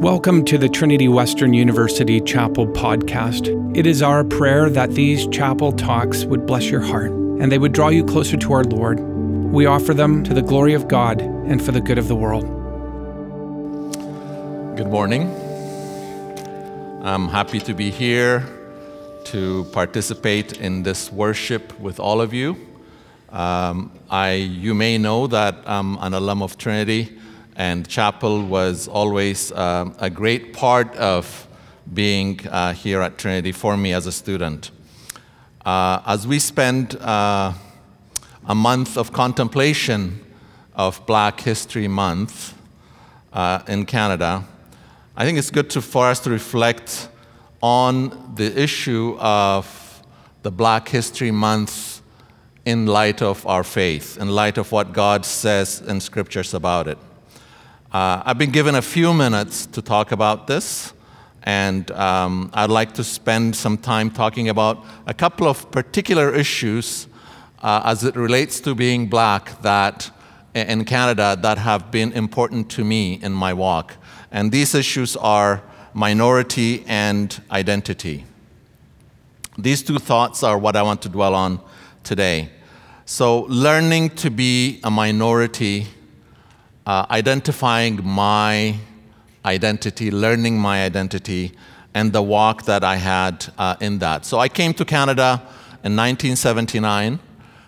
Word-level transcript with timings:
Welcome 0.00 0.44
to 0.44 0.58
the 0.58 0.68
Trinity 0.68 1.08
Western 1.08 1.54
University 1.54 2.20
Chapel 2.20 2.66
podcast. 2.66 3.48
It 3.74 3.86
is 3.86 4.02
our 4.02 4.24
prayer 4.24 4.68
that 4.68 4.90
these 4.90 5.26
chapel 5.28 5.72
talks 5.72 6.26
would 6.26 6.44
bless 6.44 6.66
your 6.66 6.82
heart 6.82 7.10
and 7.10 7.50
they 7.50 7.58
would 7.58 7.72
draw 7.72 7.88
you 7.88 8.04
closer 8.04 8.36
to 8.36 8.52
our 8.52 8.62
Lord. 8.64 9.00
We 9.00 9.64
offer 9.64 9.94
them 9.94 10.22
to 10.24 10.34
the 10.34 10.42
glory 10.42 10.74
of 10.74 10.86
God 10.86 11.22
and 11.22 11.64
for 11.64 11.72
the 11.72 11.80
good 11.80 11.96
of 11.96 12.08
the 12.08 12.14
world. 12.14 12.44
Good 14.76 14.88
morning. 14.88 15.30
I'm 17.02 17.28
happy 17.28 17.60
to 17.60 17.72
be 17.72 17.90
here 17.90 18.44
to 19.24 19.64
participate 19.72 20.60
in 20.60 20.82
this 20.82 21.10
worship 21.10 21.80
with 21.80 21.98
all 21.98 22.20
of 22.20 22.34
you. 22.34 22.54
Um, 23.30 23.98
I, 24.10 24.34
you 24.34 24.74
may 24.74 24.98
know 24.98 25.26
that 25.26 25.56
I'm 25.64 25.96
an 25.98 26.12
alum 26.12 26.42
of 26.42 26.58
Trinity, 26.58 27.18
and 27.56 27.88
chapel 27.88 28.44
was 28.44 28.86
always 28.86 29.50
um, 29.52 29.96
a 29.98 30.10
great 30.10 30.52
part 30.52 30.94
of 30.96 31.48
being 31.92 32.38
uh, 32.48 32.74
here 32.74 33.00
at 33.00 33.16
Trinity 33.16 33.50
for 33.50 33.76
me 33.76 33.94
as 33.94 34.06
a 34.06 34.12
student. 34.12 34.70
Uh, 35.64 36.00
as 36.06 36.26
we 36.26 36.38
spend 36.38 36.96
uh, 36.96 37.52
a 38.46 38.54
month 38.54 38.98
of 38.98 39.12
contemplation 39.12 40.22
of 40.74 41.04
Black 41.06 41.40
History 41.40 41.88
Month 41.88 42.54
uh, 43.32 43.62
in 43.66 43.86
Canada, 43.86 44.44
I 45.16 45.24
think 45.24 45.38
it's 45.38 45.50
good 45.50 45.70
to, 45.70 45.80
for 45.80 46.06
us 46.06 46.20
to 46.20 46.30
reflect 46.30 47.08
on 47.62 48.34
the 48.34 48.60
issue 48.60 49.16
of 49.18 50.02
the 50.42 50.50
Black 50.50 50.88
History 50.88 51.30
Month 51.30 52.02
in 52.66 52.84
light 52.84 53.22
of 53.22 53.46
our 53.46 53.64
faith, 53.64 54.18
in 54.18 54.28
light 54.28 54.58
of 54.58 54.72
what 54.72 54.92
God 54.92 55.24
says 55.24 55.80
in 55.80 56.00
scriptures 56.00 56.52
about 56.52 56.86
it. 56.86 56.98
Uh, 57.92 58.20
I've 58.24 58.36
been 58.36 58.50
given 58.50 58.74
a 58.74 58.82
few 58.82 59.14
minutes 59.14 59.64
to 59.66 59.80
talk 59.80 60.10
about 60.10 60.48
this, 60.48 60.92
and 61.44 61.88
um, 61.92 62.50
I'd 62.52 62.68
like 62.68 62.94
to 62.94 63.04
spend 63.04 63.54
some 63.54 63.78
time 63.78 64.10
talking 64.10 64.48
about 64.48 64.84
a 65.06 65.14
couple 65.14 65.46
of 65.46 65.70
particular 65.70 66.34
issues 66.34 67.06
uh, 67.62 67.82
as 67.84 68.02
it 68.02 68.16
relates 68.16 68.58
to 68.60 68.74
being 68.74 69.06
black 69.06 69.62
that 69.62 70.10
in 70.52 70.84
Canada 70.84 71.38
that 71.42 71.58
have 71.58 71.92
been 71.92 72.12
important 72.12 72.68
to 72.70 72.84
me 72.84 73.20
in 73.22 73.32
my 73.32 73.52
walk. 73.52 73.94
And 74.32 74.50
these 74.50 74.74
issues 74.74 75.16
are 75.16 75.62
minority 75.94 76.82
and 76.88 77.40
identity. 77.52 78.24
These 79.56 79.84
two 79.84 80.00
thoughts 80.00 80.42
are 80.42 80.58
what 80.58 80.74
I 80.74 80.82
want 80.82 81.02
to 81.02 81.08
dwell 81.08 81.36
on 81.36 81.60
today. 82.02 82.50
So, 83.04 83.42
learning 83.42 84.10
to 84.16 84.30
be 84.30 84.80
a 84.82 84.90
minority, 84.90 85.86
uh, 86.86 87.06
identifying 87.10 88.04
my 88.04 88.76
identity, 89.44 90.10
learning 90.10 90.58
my 90.58 90.84
identity, 90.84 91.52
and 91.94 92.12
the 92.12 92.22
walk 92.22 92.64
that 92.64 92.84
I 92.84 92.96
had 92.96 93.46
uh, 93.58 93.76
in 93.80 93.98
that. 93.98 94.24
So, 94.24 94.38
I 94.38 94.48
came 94.48 94.72
to 94.74 94.84
Canada 94.84 95.42
in 95.84 95.96
1979. 95.96 97.18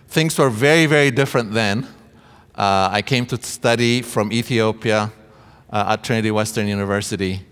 Things 0.08 0.38
were 0.38 0.50
very, 0.50 0.86
very 0.86 1.10
different 1.10 1.52
then. 1.52 1.86
Uh, 2.54 2.88
I 2.90 3.02
came 3.02 3.26
to 3.26 3.40
study 3.42 4.02
from 4.02 4.32
Ethiopia 4.32 5.12
uh, 5.70 5.90
at 5.90 6.02
Trinity 6.02 6.30
Western 6.30 6.66
University. 6.66 7.42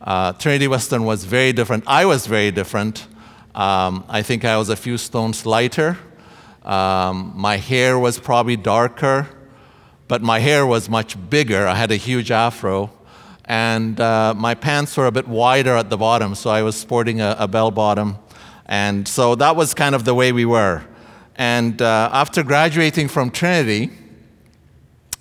Uh, 0.00 0.32
Trinity 0.32 0.68
Western 0.68 1.04
was 1.04 1.24
very 1.24 1.52
different. 1.52 1.84
I 1.86 2.04
was 2.04 2.26
very 2.26 2.50
different. 2.50 3.06
Um, 3.54 4.04
I 4.08 4.22
think 4.22 4.44
I 4.44 4.56
was 4.56 4.68
a 4.68 4.76
few 4.76 4.98
stones 4.98 5.46
lighter. 5.46 5.98
Um, 6.64 7.32
my 7.34 7.56
hair 7.56 7.98
was 7.98 8.18
probably 8.18 8.56
darker, 8.56 9.28
but 10.08 10.22
my 10.22 10.38
hair 10.38 10.66
was 10.66 10.88
much 10.88 11.16
bigger. 11.30 11.66
I 11.66 11.74
had 11.74 11.90
a 11.90 11.96
huge 11.96 12.30
afro. 12.30 12.90
And 13.46 14.00
uh, 14.00 14.32
my 14.34 14.54
pants 14.54 14.96
were 14.96 15.06
a 15.06 15.12
bit 15.12 15.28
wider 15.28 15.76
at 15.76 15.90
the 15.90 15.98
bottom, 15.98 16.34
so 16.34 16.48
I 16.48 16.62
was 16.62 16.76
sporting 16.76 17.20
a, 17.20 17.36
a 17.38 17.46
bell 17.46 17.70
bottom. 17.70 18.16
And 18.66 19.06
so 19.06 19.34
that 19.34 19.54
was 19.54 19.74
kind 19.74 19.94
of 19.94 20.04
the 20.04 20.14
way 20.14 20.32
we 20.32 20.46
were. 20.46 20.82
And 21.36 21.82
uh, 21.82 22.08
after 22.12 22.42
graduating 22.42 23.08
from 23.08 23.30
Trinity, 23.30 23.90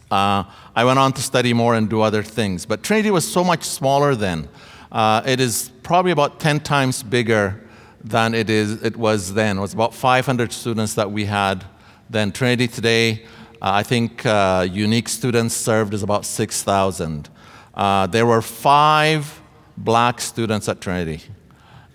uh, 0.10 0.44
I 0.76 0.86
went 0.86 1.00
on 1.00 1.12
to 1.14 1.22
study 1.22 1.54
more 1.54 1.76
and 1.76 1.90
do 1.90 2.02
other 2.02 2.24
things. 2.24 2.66
But 2.66 2.84
Trinity 2.84 3.12
was 3.12 3.30
so 3.30 3.44
much 3.44 3.64
smaller 3.64 4.16
then. 4.16 4.48
Uh, 4.92 5.22
it 5.26 5.40
is 5.40 5.72
probably 5.82 6.12
about 6.12 6.40
10 6.40 6.62
times 6.62 7.04
bigger 7.04 7.60
than 8.04 8.34
it, 8.34 8.50
is, 8.50 8.82
it 8.84 8.96
was 8.96 9.34
then. 9.34 9.58
It 9.58 9.62
was 9.62 9.74
about 9.74 9.94
500 9.94 10.54
students 10.54 10.94
that 10.94 11.12
we 11.12 11.26
had 11.26 11.66
then. 12.10 12.32
Trinity 12.32 12.68
today, 12.68 13.26
I 13.72 13.82
think 13.82 14.26
uh, 14.26 14.68
unique 14.70 15.08
students 15.08 15.56
served 15.56 15.94
is 15.94 16.04
about 16.04 16.26
6,000. 16.26 17.30
Uh, 17.74 18.08
there 18.08 18.26
were 18.26 18.42
five 18.42 19.42
black 19.78 20.20
students 20.20 20.68
at 20.68 20.82
Trinity. 20.82 21.22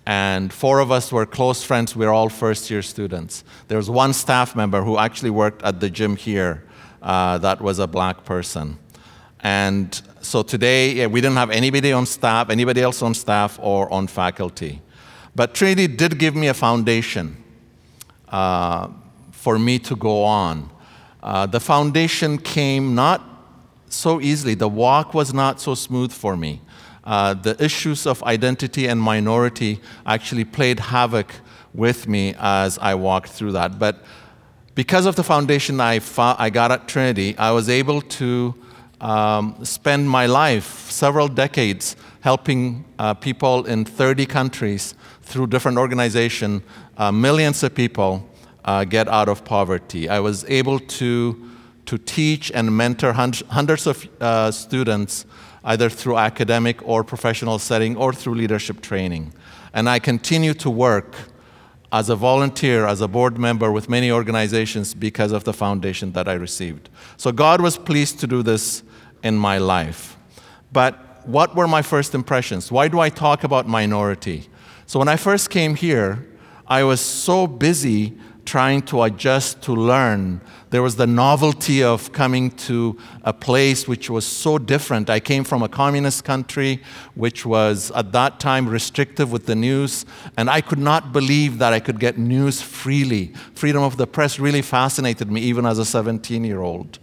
And 0.06 0.50
four 0.50 0.80
of 0.80 0.90
us 0.90 1.12
were 1.12 1.26
close 1.26 1.62
friends. 1.62 1.94
We 1.94 2.06
were 2.06 2.12
all 2.12 2.30
first 2.30 2.70
year 2.70 2.80
students. 2.80 3.44
There 3.68 3.76
was 3.76 3.90
one 3.90 4.14
staff 4.14 4.56
member 4.56 4.82
who 4.82 4.96
actually 4.96 5.28
worked 5.28 5.62
at 5.62 5.80
the 5.80 5.90
gym 5.90 6.16
here 6.16 6.64
uh, 7.02 7.36
that 7.38 7.60
was 7.60 7.78
a 7.78 7.86
black 7.86 8.24
person. 8.24 8.78
And 9.40 10.00
so 10.20 10.42
today, 10.42 10.92
yeah, 10.92 11.06
we 11.06 11.20
didn't 11.20 11.36
have 11.36 11.50
anybody 11.50 11.92
on 11.92 12.06
staff, 12.06 12.48
anybody 12.48 12.80
else 12.80 13.02
on 13.02 13.12
staff 13.12 13.58
or 13.62 13.92
on 13.92 14.06
faculty. 14.06 14.80
But 15.34 15.54
Trinity 15.54 15.86
did 15.86 16.18
give 16.18 16.34
me 16.34 16.48
a 16.48 16.54
foundation 16.54 17.36
uh, 18.28 18.88
for 19.30 19.58
me 19.58 19.78
to 19.80 19.94
go 19.94 20.24
on. 20.24 20.70
Uh, 21.22 21.46
the 21.46 21.60
foundation 21.60 22.38
came 22.38 22.94
not 22.94 23.22
so 23.88 24.20
easily, 24.20 24.54
the 24.54 24.68
walk 24.68 25.14
was 25.14 25.32
not 25.32 25.60
so 25.60 25.74
smooth 25.74 26.12
for 26.12 26.36
me. 26.36 26.60
Uh, 27.04 27.32
the 27.34 27.56
issues 27.62 28.06
of 28.06 28.22
identity 28.24 28.86
and 28.86 29.00
minority 29.00 29.80
actually 30.04 30.44
played 30.44 30.78
havoc 30.78 31.32
with 31.72 32.06
me 32.06 32.34
as 32.38 32.78
I 32.78 32.94
walked 32.94 33.30
through 33.30 33.52
that. 33.52 33.78
But 33.78 34.04
because 34.74 35.06
of 35.06 35.16
the 35.16 35.24
foundation 35.24 35.80
I, 35.80 36.00
I 36.18 36.50
got 36.50 36.70
at 36.70 36.86
Trinity, 36.86 37.36
I 37.38 37.50
was 37.50 37.68
able 37.68 38.02
to 38.02 38.54
um, 39.00 39.64
spend 39.64 40.08
my 40.10 40.26
life, 40.26 40.90
several 40.90 41.28
decades, 41.28 41.96
helping 42.20 42.84
uh, 42.98 43.14
people 43.14 43.64
in 43.64 43.84
30 43.84 44.26
countries 44.26 44.94
through 45.22 45.46
different 45.46 45.78
organizations, 45.78 46.62
uh, 46.96 47.10
millions 47.10 47.62
of 47.62 47.74
people 47.74 48.28
uh, 48.68 48.84
get 48.84 49.08
out 49.08 49.30
of 49.30 49.46
poverty. 49.46 50.10
I 50.10 50.20
was 50.20 50.44
able 50.44 50.78
to, 50.78 51.50
to 51.86 51.96
teach 51.96 52.52
and 52.52 52.76
mentor 52.76 53.14
hundreds 53.14 53.86
of 53.86 54.06
uh, 54.20 54.50
students 54.50 55.24
either 55.64 55.88
through 55.88 56.18
academic 56.18 56.86
or 56.86 57.02
professional 57.02 57.58
setting 57.58 57.96
or 57.96 58.12
through 58.12 58.34
leadership 58.34 58.82
training. 58.82 59.32
And 59.72 59.88
I 59.88 59.98
continue 59.98 60.52
to 60.54 60.68
work 60.68 61.16
as 61.90 62.10
a 62.10 62.16
volunteer, 62.16 62.86
as 62.86 63.00
a 63.00 63.08
board 63.08 63.38
member 63.38 63.72
with 63.72 63.88
many 63.88 64.10
organizations 64.10 64.92
because 64.92 65.32
of 65.32 65.44
the 65.44 65.54
foundation 65.54 66.12
that 66.12 66.28
I 66.28 66.34
received. 66.34 66.90
So 67.16 67.32
God 67.32 67.62
was 67.62 67.78
pleased 67.78 68.20
to 68.20 68.26
do 68.26 68.42
this 68.42 68.82
in 69.22 69.38
my 69.38 69.56
life. 69.56 70.18
But 70.72 71.26
what 71.26 71.56
were 71.56 71.66
my 71.66 71.80
first 71.80 72.14
impressions? 72.14 72.70
Why 72.70 72.88
do 72.88 73.00
I 73.00 73.08
talk 73.08 73.44
about 73.44 73.66
minority? 73.66 74.50
So 74.84 74.98
when 74.98 75.08
I 75.08 75.16
first 75.16 75.48
came 75.48 75.74
here, 75.74 76.26
I 76.66 76.84
was 76.84 77.00
so 77.00 77.46
busy 77.46 78.18
trying 78.48 78.80
to 78.80 79.02
adjust 79.02 79.60
to 79.60 79.74
learn. 79.74 80.40
There 80.70 80.82
was 80.82 80.96
the 80.96 81.06
novelty 81.06 81.82
of 81.82 82.12
coming 82.12 82.50
to 82.68 82.98
a 83.22 83.32
place 83.34 83.86
which 83.86 84.08
was 84.08 84.24
so 84.24 84.56
different. 84.56 85.10
I 85.10 85.20
came 85.20 85.44
from 85.44 85.62
a 85.62 85.68
communist 85.68 86.24
country, 86.24 86.82
which 87.14 87.44
was 87.44 87.90
at 87.90 88.12
that 88.12 88.40
time 88.40 88.66
restrictive 88.66 89.30
with 89.30 89.44
the 89.44 89.54
news, 89.54 90.06
and 90.38 90.48
I 90.48 90.62
could 90.62 90.78
not 90.78 91.12
believe 91.12 91.58
that 91.58 91.74
I 91.74 91.80
could 91.80 92.00
get 92.00 92.16
news 92.16 92.62
freely. 92.62 93.34
Freedom 93.54 93.82
of 93.82 93.98
the 93.98 94.06
press 94.06 94.38
really 94.38 94.62
fascinated 94.62 95.30
me, 95.30 95.42
even 95.42 95.66
as 95.66 95.78
a 95.78 95.84
17 95.84 96.42
year 96.42 96.62
old. 96.62 96.98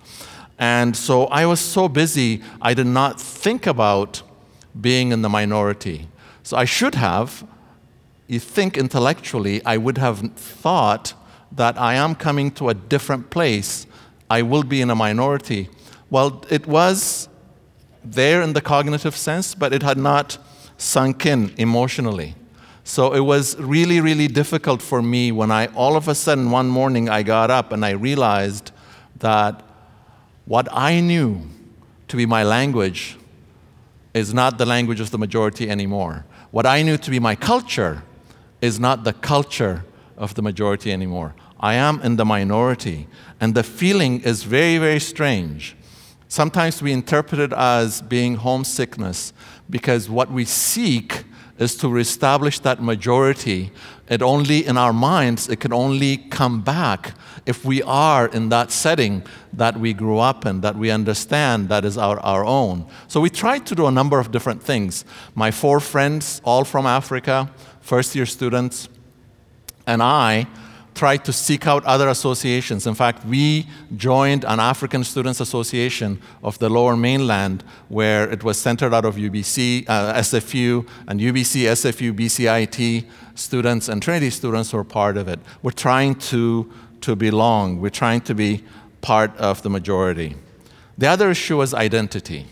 And 0.57 0.97
so 0.97 1.25
I 1.25 1.45
was 1.45 1.59
so 1.59 1.87
busy, 1.87 2.41
I 2.59 2.73
did 2.73 2.87
not 2.87 3.21
think 3.21 3.67
about 3.67 4.23
being 4.81 5.11
in 5.11 5.21
the 5.21 5.29
minority. 5.29 6.07
So 6.41 6.57
I 6.57 6.65
should 6.65 6.95
have, 6.95 7.47
you 8.25 8.39
think 8.39 8.77
intellectually, 8.77 9.63
I 9.63 9.77
would 9.77 9.99
have 9.99 10.19
thought 10.35 11.13
that 11.55 11.79
I 11.79 11.95
am 11.95 12.15
coming 12.15 12.51
to 12.51 12.69
a 12.69 12.73
different 12.73 13.29
place, 13.29 13.87
I 14.29 14.41
will 14.41 14.63
be 14.63 14.81
in 14.81 14.89
a 14.89 14.95
minority. 14.95 15.69
Well, 16.09 16.43
it 16.49 16.67
was 16.67 17.29
there 18.03 18.41
in 18.41 18.53
the 18.53 18.61
cognitive 18.61 19.15
sense, 19.15 19.55
but 19.55 19.73
it 19.73 19.83
had 19.83 19.97
not 19.97 20.37
sunk 20.77 21.25
in 21.25 21.53
emotionally. 21.57 22.35
So 22.83 23.13
it 23.13 23.21
was 23.21 23.57
really, 23.57 23.99
really 23.99 24.27
difficult 24.27 24.81
for 24.81 25.01
me 25.01 25.31
when 25.31 25.49
I 25.49 25.67
all 25.67 25.95
of 25.95 26.07
a 26.07 26.13
sudden 26.13 26.51
one 26.51 26.67
morning 26.67 27.09
I 27.09 27.23
got 27.23 27.49
up 27.49 27.71
and 27.71 27.83
I 27.83 27.91
realized 27.91 28.71
that 29.17 29.63
what 30.45 30.67
I 30.71 30.99
knew 30.99 31.41
to 32.09 32.17
be 32.17 32.27
my 32.27 32.43
language 32.43 33.17
is 34.13 34.33
not 34.33 34.59
the 34.59 34.65
language 34.65 34.99
of 34.99 35.09
the 35.09 35.17
majority 35.17 35.69
anymore. 35.69 36.25
What 36.51 36.67
I 36.67 36.83
knew 36.83 36.97
to 36.97 37.09
be 37.09 37.19
my 37.19 37.35
culture 37.35 38.03
is 38.61 38.79
not 38.79 39.03
the 39.03 39.13
culture 39.13 39.83
of 40.15 40.35
the 40.35 40.41
majority 40.41 40.91
anymore. 40.91 41.33
I 41.59 41.75
am 41.75 42.01
in 42.01 42.15
the 42.15 42.25
minority. 42.25 43.07
And 43.39 43.55
the 43.55 43.63
feeling 43.63 44.21
is 44.21 44.43
very, 44.43 44.77
very 44.77 44.99
strange. 44.99 45.75
Sometimes 46.27 46.81
we 46.81 46.91
interpret 46.91 47.39
it 47.39 47.53
as 47.53 48.01
being 48.01 48.35
homesickness 48.35 49.33
because 49.69 50.09
what 50.09 50.31
we 50.31 50.45
seek 50.45 51.23
is 51.57 51.77
to 51.77 51.87
reestablish 51.87 52.59
that 52.59 52.81
majority. 52.81 53.71
It 54.09 54.21
only, 54.21 54.65
in 54.65 54.77
our 54.77 54.91
minds, 54.91 55.47
it 55.47 55.59
can 55.59 55.71
only 55.71 56.17
come 56.17 56.61
back 56.61 57.13
if 57.45 57.63
we 57.63 57.81
are 57.83 58.27
in 58.27 58.49
that 58.49 58.71
setting 58.71 59.23
that 59.53 59.79
we 59.79 59.93
grew 59.93 60.19
up 60.19 60.45
in, 60.45 60.61
that 60.61 60.75
we 60.75 60.91
understand 60.91 61.69
that 61.69 61.85
is 61.85 61.97
our, 61.97 62.19
our 62.19 62.43
own. 62.43 62.85
So 63.07 63.21
we 63.21 63.29
tried 63.29 63.65
to 63.67 63.75
do 63.75 63.85
a 63.85 63.91
number 63.91 64.19
of 64.19 64.31
different 64.31 64.61
things. 64.61 65.05
My 65.33 65.51
four 65.51 65.79
friends, 65.79 66.41
all 66.43 66.65
from 66.65 66.85
Africa, 66.85 67.49
first 67.81 68.15
year 68.15 68.25
students, 68.25 68.89
and 69.87 70.01
I 70.03 70.47
tried 70.95 71.25
to 71.25 71.33
seek 71.33 71.67
out 71.67 71.83
other 71.83 72.07
associations. 72.07 72.87
In 72.87 72.95
fact, 72.95 73.25
we 73.25 73.67
joined 73.95 74.45
an 74.45 74.59
African 74.59 75.03
Students 75.03 75.41
Association 75.41 76.19
of 76.41 76.57
the 76.59 76.69
Lower 76.69 76.95
Mainland, 76.95 77.63
where 77.89 78.29
it 78.31 78.43
was 78.43 78.57
centered 78.57 78.93
out 78.93 79.03
of 79.03 79.15
UBC, 79.15 79.85
uh, 79.87 80.13
SFU, 80.15 80.87
and 81.07 81.19
UBC, 81.19 81.63
SFU, 81.63 82.13
BCIT 82.13 83.05
students 83.35 83.89
and 83.89 84.01
Trinity 84.01 84.29
students 84.29 84.73
were 84.73 84.85
part 84.85 85.17
of 85.17 85.27
it. 85.27 85.39
We're 85.61 85.71
trying 85.71 86.15
to, 86.31 86.71
to 87.01 87.15
belong, 87.15 87.81
we're 87.81 87.89
trying 87.89 88.21
to 88.21 88.33
be 88.33 88.63
part 89.01 89.35
of 89.37 89.61
the 89.61 89.69
majority. 89.69 90.35
The 90.97 91.07
other 91.07 91.29
issue 91.29 91.61
is 91.61 91.73
identity. 91.73 92.47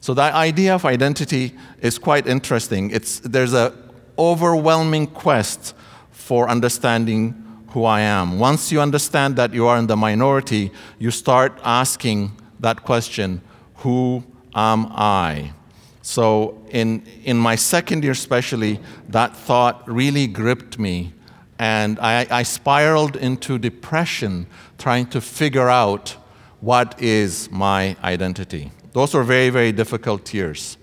So 0.00 0.14
the 0.14 0.22
idea 0.22 0.74
of 0.74 0.84
identity 0.84 1.52
is 1.80 1.98
quite 1.98 2.26
interesting. 2.26 2.90
It's, 2.90 3.20
there's 3.20 3.52
an 3.52 3.72
overwhelming 4.18 5.06
quest 5.08 5.74
for 6.10 6.48
understanding 6.48 7.43
who 7.74 7.84
I 7.84 8.02
am. 8.02 8.38
Once 8.38 8.70
you 8.70 8.80
understand 8.80 9.34
that 9.34 9.52
you 9.52 9.66
are 9.66 9.76
in 9.76 9.88
the 9.88 9.96
minority, 9.96 10.70
you 11.00 11.10
start 11.10 11.58
asking 11.64 12.30
that 12.60 12.84
question 12.84 13.42
Who 13.78 14.22
am 14.54 14.86
I? 14.92 15.52
So, 16.00 16.62
in, 16.70 17.02
in 17.24 17.36
my 17.36 17.56
second 17.56 18.04
year, 18.04 18.12
especially, 18.12 18.78
that 19.08 19.36
thought 19.36 19.82
really 19.88 20.28
gripped 20.28 20.78
me. 20.78 21.14
And 21.58 21.98
I, 21.98 22.26
I 22.30 22.42
spiraled 22.44 23.16
into 23.16 23.58
depression 23.58 24.46
trying 24.78 25.06
to 25.06 25.20
figure 25.20 25.68
out 25.68 26.16
what 26.60 27.00
is 27.02 27.50
my 27.50 27.96
identity. 28.04 28.70
Those 28.92 29.14
were 29.14 29.24
very, 29.24 29.50
very 29.50 29.72
difficult 29.72 30.32
years. 30.32 30.76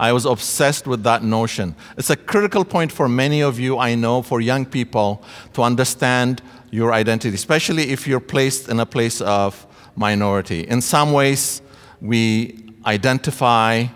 I 0.00 0.12
was 0.12 0.24
obsessed 0.24 0.86
with 0.86 1.02
that 1.02 1.22
notion. 1.22 1.76
It's 1.98 2.08
a 2.08 2.16
critical 2.16 2.64
point 2.64 2.90
for 2.90 3.06
many 3.06 3.42
of 3.42 3.60
you, 3.60 3.76
I 3.78 3.94
know, 3.94 4.22
for 4.22 4.40
young 4.40 4.64
people 4.64 5.22
to 5.52 5.62
understand 5.62 6.40
your 6.70 6.94
identity, 6.94 7.34
especially 7.34 7.90
if 7.90 8.06
you're 8.06 8.18
placed 8.18 8.70
in 8.70 8.80
a 8.80 8.86
place 8.86 9.20
of 9.20 9.66
minority. 9.96 10.60
In 10.66 10.80
some 10.80 11.12
ways, 11.12 11.60
we 12.00 12.72
identify 12.86 13.88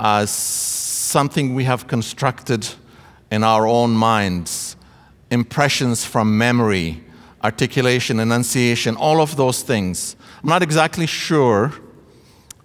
as 0.00 0.30
something 0.30 1.54
we 1.54 1.64
have 1.64 1.86
constructed 1.86 2.66
in 3.30 3.44
our 3.44 3.66
own 3.66 3.90
minds, 3.90 4.74
impressions 5.30 6.02
from 6.02 6.38
memory, 6.38 7.04
articulation, 7.44 8.20
enunciation, 8.20 8.96
all 8.96 9.20
of 9.20 9.36
those 9.36 9.62
things. 9.62 10.16
I'm 10.42 10.48
not 10.48 10.62
exactly 10.62 11.06
sure 11.06 11.74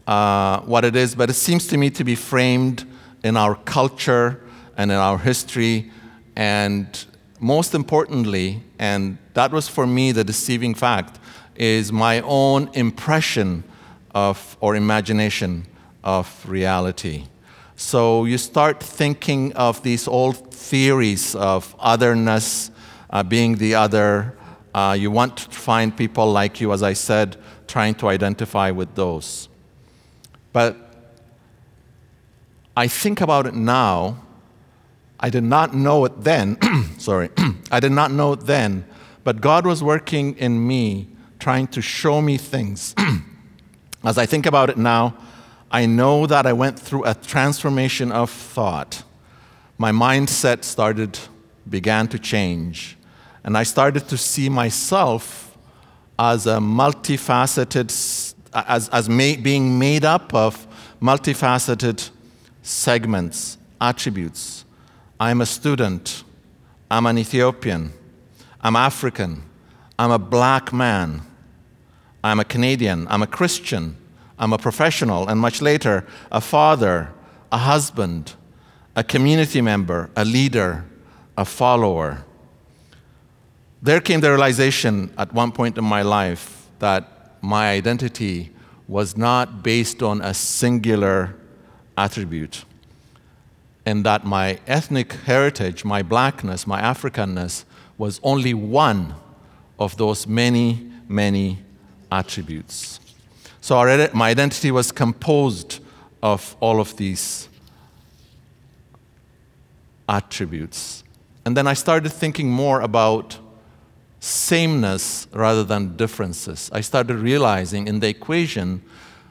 uh, 0.08 0.62
what 0.62 0.86
it 0.86 0.96
is, 0.96 1.16
but 1.16 1.30
it 1.30 1.34
seems 1.34 1.68
to 1.68 1.78
me 1.78 1.90
to 1.90 2.04
be 2.04 2.16
framed 2.16 2.86
in 3.24 3.36
our 3.36 3.56
culture 3.56 4.42
and 4.78 4.92
in 4.92 4.98
our 4.98 5.18
history. 5.18 5.92
And 6.36 7.06
most 7.40 7.74
importantly, 7.74 8.62
and 8.78 9.18
that 9.34 9.52
was 9.52 9.68
for 9.68 9.88
me 9.88 10.12
the 10.12 10.24
deceiving 10.24 10.76
fact, 10.76 11.20
is 11.56 11.92
my 11.92 12.22
own 12.22 12.70
impression 12.74 13.64
of 14.14 14.58
or 14.60 14.76
imagination 14.76 15.66
of 16.04 16.48
reality. 16.48 17.26
So 17.76 18.26
you 18.26 18.38
start 18.38 18.82
thinking 18.82 19.54
of 19.54 19.84
these 19.84 20.08
old 20.08 20.54
theories 20.54 21.36
of 21.36 21.76
otherness, 21.80 22.72
uh, 23.10 23.24
being 23.24 23.58
the 23.58 23.76
other. 23.76 24.38
Uh, 24.74 24.96
you 24.98 25.12
want 25.12 25.38
to 25.38 25.50
find 25.50 25.96
people 25.96 26.32
like 26.32 26.62
you, 26.62 26.72
as 26.72 26.84
I 26.84 26.94
said, 26.94 27.38
trying 27.68 27.96
to 27.96 28.08
identify 28.08 28.72
with 28.72 28.96
those. 28.96 29.50
But 30.56 30.78
I 32.78 32.88
think 32.88 33.20
about 33.20 33.46
it 33.46 33.56
now. 33.56 34.24
I 35.20 35.30
did 35.30 35.44
not 35.44 35.74
know 35.74 36.06
it 36.06 36.24
then. 36.24 36.58
Sorry. 36.98 37.30
I 37.72 37.82
did 37.82 37.92
not 37.92 38.10
know 38.12 38.32
it 38.32 38.46
then. 38.46 38.86
But 39.26 39.42
God 39.42 39.66
was 39.66 39.84
working 39.84 40.38
in 40.38 40.66
me, 40.66 41.10
trying 41.40 41.68
to 41.76 41.82
show 41.82 42.22
me 42.22 42.38
things. 42.38 42.96
As 44.06 44.18
I 44.18 44.26
think 44.26 44.46
about 44.46 44.70
it 44.70 44.78
now, 44.78 45.18
I 45.70 45.88
know 45.88 46.26
that 46.26 46.46
I 46.46 46.54
went 46.54 46.80
through 46.80 47.04
a 47.04 47.16
transformation 47.16 48.14
of 48.14 48.32
thought. 48.32 49.04
My 49.78 49.92
mindset 49.92 50.64
started, 50.64 51.20
began 51.70 52.08
to 52.08 52.18
change. 52.18 52.96
And 53.44 53.58
I 53.58 53.64
started 53.64 54.08
to 54.08 54.18
see 54.18 54.48
myself 54.48 55.58
as 56.18 56.48
a 56.48 56.60
multifaceted 56.60 57.92
as, 58.56 58.90
as 58.90 59.08
being 59.08 59.78
made 59.78 60.06
up 60.06 60.34
of 60.34 60.66
multifaceted 61.02 62.10
segments, 62.62 63.58
attributes. 63.80 64.66
I'm 65.20 65.42
a 65.42 65.46
student. 65.46 66.24
I'm 66.90 67.06
an 67.06 67.18
Ethiopian. 67.18 67.94
I'm 68.62 68.76
African. 68.76 69.44
I'm 70.00 70.12
a 70.12 70.20
black 70.20 70.74
man. 70.74 71.22
I'm 72.24 72.40
a 72.40 72.46
Canadian. 72.46 73.08
I'm 73.10 73.22
a 73.22 73.28
Christian. 73.28 73.98
I'm 74.40 74.54
a 74.54 74.58
professional. 74.58 75.28
And 75.28 75.40
much 75.40 75.62
later, 75.62 76.06
a 76.32 76.42
father, 76.42 77.12
a 77.52 77.58
husband, 77.58 78.34
a 78.96 79.04
community 79.04 79.62
member, 79.62 80.10
a 80.16 80.26
leader, 80.26 80.86
a 81.38 81.46
follower. 81.46 82.26
There 83.82 84.02
came 84.02 84.22
the 84.22 84.30
realization 84.30 85.14
at 85.18 85.34
one 85.34 85.52
point 85.52 85.78
in 85.78 85.84
my 85.84 86.02
life 86.02 86.68
that 86.80 87.15
my 87.46 87.70
identity 87.70 88.52
was 88.88 89.16
not 89.16 89.64
based 89.64 90.02
on 90.04 90.22
a 90.22 90.34
singular 90.34 91.36
attribute, 91.98 92.66
and 93.86 94.06
that 94.06 94.26
my 94.26 94.60
ethnic 94.68 95.14
heritage, 95.14 95.86
my 95.86 96.02
blackness, 96.02 96.68
my 96.68 96.82
Africanness, 96.82 97.64
was 97.98 98.20
only 98.24 98.54
one 98.54 99.16
of 99.80 99.96
those 99.98 100.28
many, 100.28 100.92
many 101.08 101.60
attributes. 102.12 103.00
So 103.62 103.78
our, 103.78 104.10
my 104.14 104.30
identity 104.30 104.72
was 104.72 104.92
composed 104.92 105.80
of 106.22 106.56
all 106.60 106.80
of 106.80 106.98
these 106.98 107.48
attributes. 110.10 111.04
And 111.46 111.56
then 111.56 111.68
I 111.68 111.74
started 111.74 112.10
thinking 112.10 112.50
more 112.50 112.82
about 112.82 113.38
sameness 114.26 115.28
rather 115.34 115.64
than 115.64 115.96
differences. 115.96 116.72
I 116.74 116.82
started 116.82 117.18
realizing 117.18 117.88
in 117.88 118.00
the 118.00 118.08
equation, 118.08 118.82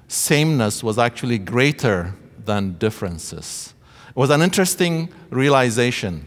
sameness 0.07 0.85
was 0.85 0.99
actually 0.99 1.39
greater 1.39 2.15
than 2.45 2.79
differences. 2.79 3.75
It 4.11 4.17
was 4.17 4.31
an 4.31 4.41
interesting 4.41 5.09
realization. 5.31 6.27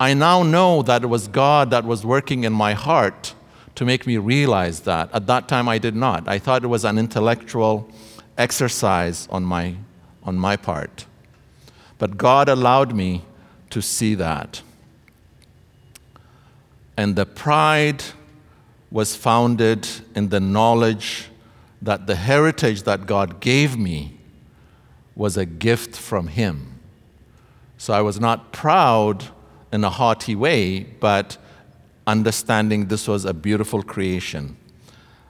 I 0.00 0.14
now 0.14 0.42
know 0.42 0.80
that 0.82 1.02
it 1.02 1.08
was 1.08 1.28
God 1.28 1.70
that 1.70 1.84
was 1.84 2.06
working 2.06 2.44
in 2.44 2.54
my 2.54 2.72
heart 2.72 3.34
to 3.74 3.84
make 3.84 4.06
me 4.06 4.16
realize 4.16 4.80
that. 4.80 5.12
At 5.12 5.26
that 5.26 5.46
time, 5.46 5.68
I 5.68 5.76
did 5.76 5.94
not. 5.94 6.26
I 6.26 6.38
thought 6.38 6.64
it 6.64 6.68
was 6.68 6.86
an 6.86 6.96
intellectual 6.96 7.90
exercise 8.38 9.28
on 9.30 9.44
my, 9.44 9.76
on 10.22 10.38
my 10.38 10.56
part. 10.56 11.04
But 11.98 12.16
God 12.16 12.48
allowed 12.48 12.94
me 12.94 13.26
to 13.68 13.82
see 13.82 14.14
that. 14.14 14.62
And 16.96 17.16
the 17.16 17.26
pride 17.26 18.02
was 18.90 19.14
founded 19.16 19.86
in 20.14 20.28
the 20.30 20.40
knowledge 20.40 21.28
that 21.82 22.06
the 22.06 22.16
heritage 22.16 22.84
that 22.84 23.06
God 23.06 23.40
gave 23.40 23.76
me 23.76 24.18
was 25.14 25.36
a 25.36 25.46
gift 25.46 25.96
from 25.96 26.28
Him. 26.28 26.80
So 27.78 27.92
I 27.92 28.00
was 28.00 28.18
not 28.18 28.52
proud 28.52 29.24
in 29.72 29.84
a 29.84 29.90
haughty 29.90 30.34
way, 30.34 30.80
but 30.80 31.36
understanding 32.06 32.86
this 32.86 33.06
was 33.06 33.24
a 33.24 33.34
beautiful 33.34 33.82
creation. 33.82 34.56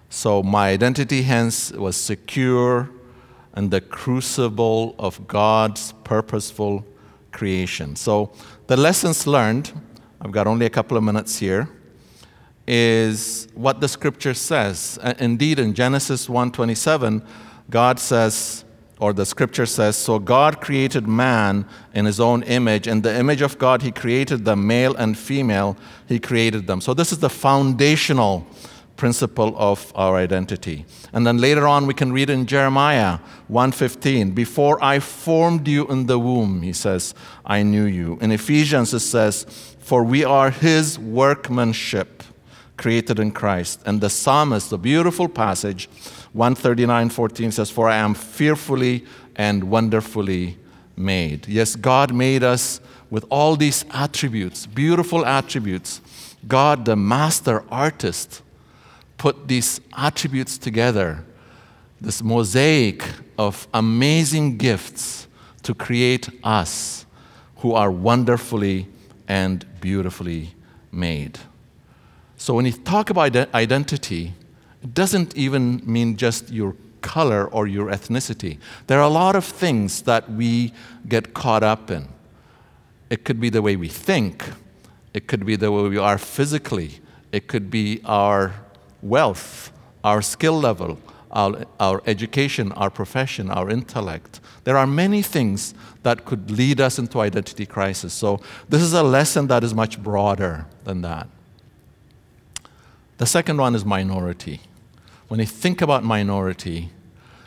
So 0.08 0.42
my 0.42 0.68
identity, 0.70 1.22
hence, 1.22 1.72
was 1.72 1.96
secure 1.96 2.90
in 3.56 3.70
the 3.70 3.80
crucible 3.80 4.94
of 4.98 5.26
God's 5.26 5.92
purposeful 6.04 6.84
creation. 7.32 7.96
So 7.96 8.32
the 8.66 8.76
lessons 8.76 9.26
learned 9.26 9.72
I've 10.26 10.32
got 10.32 10.48
only 10.48 10.66
a 10.66 10.70
couple 10.70 10.96
of 10.96 11.04
minutes 11.04 11.38
here, 11.38 11.68
is 12.66 13.46
what 13.54 13.80
the 13.80 13.86
scripture 13.86 14.34
says. 14.34 14.98
Indeed, 15.20 15.60
in 15.60 15.72
Genesis 15.72 16.26
1:27, 16.26 17.22
God 17.70 18.00
says, 18.00 18.64
or 18.98 19.12
the 19.12 19.24
scripture 19.24 19.66
says, 19.66 19.94
So 19.94 20.18
God 20.18 20.60
created 20.60 21.06
man 21.06 21.64
in 21.94 22.06
his 22.06 22.18
own 22.18 22.42
image. 22.42 22.88
In 22.88 23.02
the 23.02 23.16
image 23.16 23.40
of 23.40 23.56
God, 23.56 23.82
he 23.82 23.92
created 23.92 24.44
them, 24.44 24.66
male 24.66 24.96
and 24.96 25.16
female, 25.16 25.76
he 26.08 26.18
created 26.18 26.66
them. 26.66 26.80
So 26.80 26.92
this 26.92 27.12
is 27.12 27.20
the 27.20 27.30
foundational 27.30 28.44
principle 28.96 29.54
of 29.56 29.92
our 29.94 30.16
identity. 30.16 30.86
And 31.12 31.24
then 31.24 31.38
later 31.38 31.68
on 31.68 31.86
we 31.86 31.94
can 31.94 32.12
read 32.12 32.30
in 32.30 32.46
Jeremiah 32.46 33.20
1:15, 33.48 34.34
before 34.34 34.82
I 34.82 34.98
formed 34.98 35.68
you 35.68 35.86
in 35.86 36.06
the 36.06 36.18
womb, 36.18 36.62
he 36.62 36.72
says, 36.72 37.14
I 37.44 37.62
knew 37.62 37.84
you. 37.84 38.18
In 38.20 38.32
Ephesians 38.32 38.92
it 38.92 39.00
says, 39.00 39.75
for 39.86 40.02
we 40.02 40.24
are 40.24 40.50
his 40.50 40.98
workmanship 40.98 42.24
created 42.76 43.20
in 43.20 43.30
Christ. 43.30 43.80
And 43.86 44.00
the 44.00 44.10
psalmist, 44.10 44.70
the 44.70 44.78
beautiful 44.78 45.28
passage 45.28 45.88
139:14 46.32 47.52
says, 47.52 47.70
"For 47.70 47.88
I 47.88 47.94
am 47.98 48.12
fearfully 48.12 49.04
and 49.36 49.62
wonderfully 49.62 50.58
made." 50.96 51.46
Yes, 51.46 51.76
God 51.76 52.12
made 52.12 52.42
us 52.42 52.80
with 53.10 53.24
all 53.30 53.54
these 53.54 53.84
attributes, 53.92 54.66
beautiful 54.66 55.24
attributes. 55.24 56.00
God, 56.48 56.84
the 56.84 56.96
master 56.96 57.62
artist, 57.70 58.42
put 59.18 59.46
these 59.46 59.80
attributes 59.96 60.58
together, 60.58 61.24
this 62.00 62.24
mosaic 62.24 63.04
of 63.38 63.68
amazing 63.72 64.56
gifts 64.56 65.28
to 65.62 65.74
create 65.74 66.28
us 66.42 67.06
who 67.58 67.72
are 67.72 67.92
wonderfully 67.92 68.88
and 69.28 69.64
beautifully 69.80 70.54
made. 70.92 71.38
So 72.36 72.54
when 72.54 72.66
you 72.66 72.72
talk 72.72 73.10
about 73.10 73.36
identity, 73.54 74.34
it 74.82 74.94
doesn't 74.94 75.36
even 75.36 75.82
mean 75.84 76.16
just 76.16 76.50
your 76.50 76.74
color 77.00 77.46
or 77.46 77.66
your 77.66 77.86
ethnicity. 77.86 78.58
There 78.88 78.98
are 78.98 79.04
a 79.04 79.08
lot 79.08 79.36
of 79.36 79.44
things 79.44 80.02
that 80.02 80.30
we 80.30 80.72
get 81.08 81.34
caught 81.34 81.62
up 81.62 81.90
in. 81.90 82.08
It 83.10 83.24
could 83.24 83.40
be 83.40 83.50
the 83.50 83.62
way 83.62 83.76
we 83.76 83.88
think, 83.88 84.44
it 85.14 85.28
could 85.28 85.46
be 85.46 85.56
the 85.56 85.70
way 85.70 85.88
we 85.88 85.98
are 85.98 86.18
physically, 86.18 87.00
it 87.32 87.46
could 87.46 87.70
be 87.70 88.00
our 88.04 88.54
wealth, 89.02 89.72
our 90.02 90.20
skill 90.20 90.58
level, 90.58 90.98
our, 91.30 91.64
our 91.80 92.02
education, 92.06 92.72
our 92.72 92.90
profession, 92.90 93.50
our 93.50 93.70
intellect. 93.70 94.40
There 94.64 94.76
are 94.76 94.86
many 94.86 95.22
things 95.22 95.74
that 96.02 96.24
could 96.24 96.50
lead 96.50 96.80
us 96.80 96.98
into 96.98 97.20
identity 97.20 97.66
crisis. 97.66 98.12
So, 98.12 98.40
this 98.68 98.82
is 98.82 98.92
a 98.92 99.02
lesson 99.02 99.46
that 99.48 99.64
is 99.64 99.74
much 99.74 100.02
broader 100.02 100.66
than 100.84 101.02
that. 101.02 101.28
The 103.18 103.26
second 103.26 103.58
one 103.58 103.74
is 103.74 103.84
minority. 103.84 104.60
When 105.28 105.40
you 105.40 105.46
think 105.46 105.80
about 105.80 106.04
minority, 106.04 106.90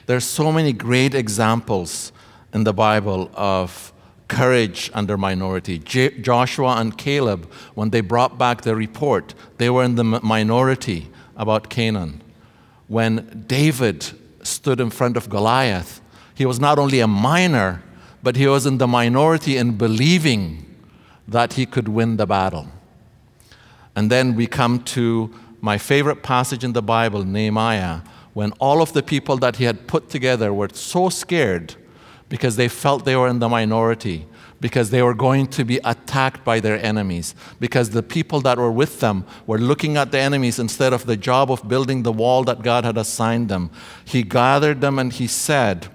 there 0.08 0.18
are 0.18 0.22
so 0.22 0.52
many 0.52 0.74
great 0.74 1.14
examples 1.14 2.12
in 2.54 2.64
the 2.64 2.74
Bible 2.74 3.30
of 3.36 3.94
courage 4.28 4.90
under 4.94 5.18
minority. 5.18 5.78
J- 5.80 6.20
Joshua 6.20 6.78
and 6.78 6.98
Caleb, 6.98 7.52
when 7.76 7.90
they 7.90 8.02
brought 8.02 8.38
back 8.38 8.62
the 8.62 8.76
report, 8.76 9.34
they 9.58 9.70
were 9.70 9.84
in 9.84 9.96
the 9.96 10.04
minority 10.04 11.10
about 11.36 11.70
Canaan. 11.70 12.22
When 12.90 13.46
David 13.48 14.06
stood 14.44 14.82
in 14.82 14.90
front 14.90 15.16
of 15.16 15.30
Goliath, 15.30 16.02
he 16.36 16.46
was 16.46 16.60
not 16.60 16.78
only 16.78 17.00
a 17.00 17.08
minor, 17.08 17.82
but 18.22 18.36
he 18.36 18.48
was 18.48 18.66
in 18.66 18.80
the 18.80 18.88
minority 18.88 19.58
in 19.58 19.78
believing 19.78 20.66
that 21.28 21.54
he 21.54 21.66
could 21.66 21.88
win 21.88 22.18
the 22.18 22.26
battle. 22.26 22.68
And 23.96 24.12
then 24.12 24.36
we 24.36 24.48
come 24.48 24.84
to 24.96 25.34
my 25.62 25.78
favorite 25.78 26.24
passage 26.24 26.64
in 26.64 26.74
the 26.74 26.82
Bible, 26.82 27.24
Nehemiah, 27.24 28.02
when 28.34 28.52
all 28.54 28.82
of 28.82 28.94
the 28.94 29.04
people 29.04 29.38
that 29.38 29.58
he 29.58 29.66
had 29.66 29.88
put 29.88 30.10
together 30.10 30.54
were 30.54 30.70
so 30.74 31.10
scared 31.10 31.76
because 32.28 32.56
they 32.56 32.68
felt 32.68 33.06
they 33.06 33.16
were 33.16 33.28
in 33.28 33.40
the 33.40 33.50
minority, 33.50 34.26
because 34.60 34.90
they 34.90 35.02
were 35.02 35.14
going 35.14 35.48
to 35.48 35.64
be 35.64 35.80
attacked 35.84 36.44
by 36.44 36.60
their 36.60 36.84
enemies, 36.84 37.36
because 37.60 37.92
the 37.92 38.04
people 38.04 38.42
that 38.42 38.58
were 38.58 38.72
with 38.72 39.00
them 39.00 39.26
were 39.48 39.58
looking 39.58 39.98
at 39.98 40.12
the 40.12 40.20
enemies 40.20 40.60
instead 40.60 40.94
of 40.94 41.06
the 41.06 41.18
job 41.18 41.52
of 41.52 41.68
building 41.68 42.04
the 42.04 42.12
wall 42.12 42.44
that 42.44 42.62
God 42.62 42.84
had 42.84 42.98
assigned 42.98 43.50
them. 43.50 43.72
He 44.04 44.24
gathered 44.24 44.82
them 44.82 45.00
and 45.00 45.14
he 45.14 45.28
said, 45.28 45.88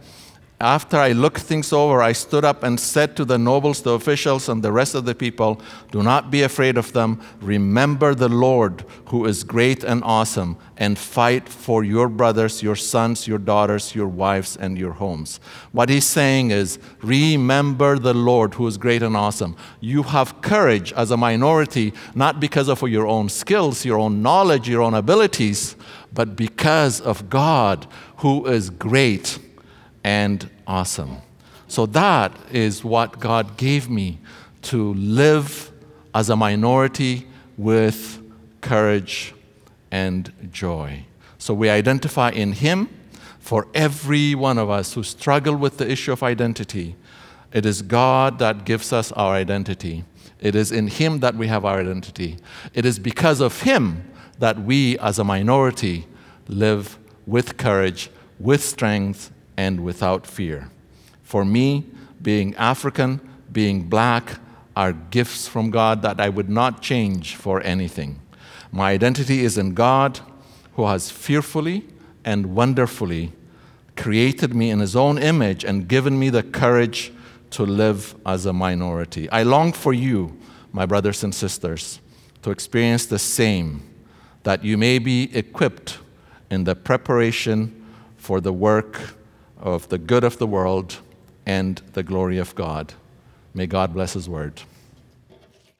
after 0.64 0.96
I 0.96 1.12
looked 1.12 1.42
things 1.42 1.74
over, 1.74 2.00
I 2.00 2.12
stood 2.12 2.42
up 2.42 2.62
and 2.62 2.80
said 2.80 3.16
to 3.16 3.26
the 3.26 3.36
nobles, 3.36 3.82
the 3.82 3.90
officials, 3.90 4.48
and 4.48 4.62
the 4.62 4.72
rest 4.72 4.94
of 4.94 5.04
the 5.04 5.14
people, 5.14 5.60
Do 5.92 6.02
not 6.02 6.30
be 6.30 6.40
afraid 6.40 6.78
of 6.78 6.94
them. 6.94 7.20
Remember 7.42 8.14
the 8.14 8.30
Lord, 8.30 8.86
who 9.08 9.26
is 9.26 9.44
great 9.44 9.84
and 9.84 10.02
awesome, 10.02 10.56
and 10.78 10.98
fight 10.98 11.50
for 11.50 11.84
your 11.84 12.08
brothers, 12.08 12.62
your 12.62 12.76
sons, 12.76 13.28
your 13.28 13.36
daughters, 13.38 13.94
your 13.94 14.08
wives, 14.08 14.56
and 14.56 14.78
your 14.78 14.92
homes. 14.92 15.38
What 15.72 15.90
he's 15.90 16.06
saying 16.06 16.50
is, 16.50 16.78
Remember 17.02 17.98
the 17.98 18.14
Lord, 18.14 18.54
who 18.54 18.66
is 18.66 18.78
great 18.78 19.02
and 19.02 19.18
awesome. 19.18 19.56
You 19.80 20.02
have 20.04 20.40
courage 20.40 20.94
as 20.94 21.10
a 21.10 21.18
minority, 21.18 21.92
not 22.14 22.40
because 22.40 22.70
of 22.70 22.80
your 22.88 23.06
own 23.06 23.28
skills, 23.28 23.84
your 23.84 23.98
own 23.98 24.22
knowledge, 24.22 24.66
your 24.66 24.80
own 24.80 24.94
abilities, 24.94 25.76
but 26.10 26.36
because 26.36 27.02
of 27.02 27.28
God, 27.28 27.86
who 28.18 28.46
is 28.46 28.70
great 28.70 29.38
and 30.04 30.48
awesome. 30.66 31.16
So 31.66 31.86
that 31.86 32.36
is 32.52 32.84
what 32.84 33.18
God 33.18 33.56
gave 33.56 33.88
me 33.90 34.20
to 34.62 34.94
live 34.94 35.72
as 36.14 36.30
a 36.30 36.36
minority 36.36 37.26
with 37.56 38.20
courage 38.60 39.34
and 39.90 40.32
joy. 40.52 41.06
So 41.38 41.52
we 41.52 41.68
identify 41.68 42.30
in 42.30 42.52
Him 42.52 42.88
for 43.40 43.66
every 43.74 44.34
one 44.34 44.58
of 44.58 44.70
us 44.70 44.94
who 44.94 45.02
struggle 45.02 45.56
with 45.56 45.78
the 45.78 45.90
issue 45.90 46.12
of 46.12 46.22
identity. 46.22 46.96
It 47.52 47.66
is 47.66 47.82
God 47.82 48.38
that 48.38 48.64
gives 48.64 48.92
us 48.92 49.12
our 49.12 49.34
identity. 49.34 50.04
It 50.40 50.54
is 50.54 50.72
in 50.72 50.88
Him 50.88 51.20
that 51.20 51.34
we 51.34 51.48
have 51.48 51.64
our 51.64 51.80
identity. 51.80 52.38
It 52.72 52.86
is 52.86 52.98
because 52.98 53.40
of 53.40 53.62
Him 53.62 54.10
that 54.38 54.58
we, 54.60 54.98
as 54.98 55.18
a 55.18 55.24
minority, 55.24 56.06
live 56.48 56.98
with 57.26 57.56
courage, 57.56 58.10
with 58.38 58.62
strength, 58.62 59.30
and 59.56 59.80
without 59.80 60.26
fear. 60.26 60.70
For 61.22 61.44
me, 61.44 61.86
being 62.20 62.54
African, 62.56 63.20
being 63.52 63.88
black, 63.88 64.38
are 64.76 64.92
gifts 64.92 65.46
from 65.46 65.70
God 65.70 66.02
that 66.02 66.20
I 66.20 66.28
would 66.28 66.50
not 66.50 66.82
change 66.82 67.36
for 67.36 67.60
anything. 67.62 68.20
My 68.72 68.90
identity 68.90 69.44
is 69.44 69.56
in 69.56 69.74
God, 69.74 70.20
who 70.74 70.86
has 70.86 71.10
fearfully 71.10 71.86
and 72.24 72.54
wonderfully 72.54 73.32
created 73.96 74.54
me 74.54 74.70
in 74.70 74.80
His 74.80 74.96
own 74.96 75.18
image 75.18 75.64
and 75.64 75.86
given 75.86 76.18
me 76.18 76.30
the 76.30 76.42
courage 76.42 77.12
to 77.50 77.64
live 77.64 78.16
as 78.26 78.46
a 78.46 78.52
minority. 78.52 79.30
I 79.30 79.44
long 79.44 79.72
for 79.72 79.92
you, 79.92 80.36
my 80.72 80.86
brothers 80.86 81.22
and 81.22 81.32
sisters, 81.32 82.00
to 82.42 82.50
experience 82.50 83.06
the 83.06 83.18
same, 83.18 83.82
that 84.42 84.64
you 84.64 84.76
may 84.76 84.98
be 84.98 85.34
equipped 85.36 85.98
in 86.50 86.64
the 86.64 86.74
preparation 86.74 87.86
for 88.16 88.40
the 88.40 88.52
work 88.52 89.00
of 89.64 89.88
the 89.88 89.98
good 89.98 90.22
of 90.22 90.38
the 90.38 90.46
world 90.46 90.98
and 91.46 91.82
the 91.94 92.02
glory 92.02 92.38
of 92.38 92.54
God. 92.54 92.92
May 93.54 93.66
God 93.66 93.94
bless 93.94 94.12
His 94.12 94.28
word. 94.28 94.62